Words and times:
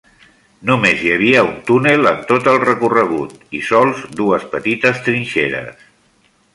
Només 0.69 1.03
hi 1.07 1.11
havia 1.15 1.43
un 1.49 1.59
túnel 1.67 2.11
en 2.13 2.23
tot 2.33 2.49
el 2.53 2.57
recorregut 2.65 3.37
i 3.61 3.63
sols 3.71 4.03
dues 4.23 4.49
petites 4.57 5.07
trinxeres. 5.11 5.91